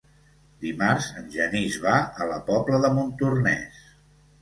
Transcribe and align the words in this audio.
Dimarts 0.63 1.09
en 1.21 1.27
Genís 1.35 1.79
va 1.85 1.95
a 2.25 2.29
la 2.33 2.43
Pobla 2.51 2.83
de 2.89 2.95
Montornès. 2.99 3.83